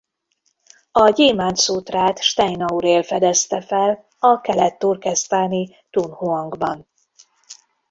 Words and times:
A 0.91 1.09
Gyémánt 1.09 1.57
Szútrát 1.57 2.21
Stein 2.21 2.61
Aurél 2.61 3.03
fedezte 3.03 3.61
fel 3.61 4.07
a 4.19 4.41
kelet-turkesztáni 4.41 5.75
Tun-huangban. 5.89 6.87